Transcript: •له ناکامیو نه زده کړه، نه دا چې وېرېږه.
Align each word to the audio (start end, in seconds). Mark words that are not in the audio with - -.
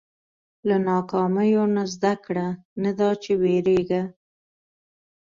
•له 0.67 0.75
ناکامیو 0.89 1.63
نه 1.75 1.83
زده 1.93 2.13
کړه، 2.25 2.47
نه 2.83 2.91
دا 2.99 3.09
چې 3.23 3.31
وېرېږه. 3.41 4.03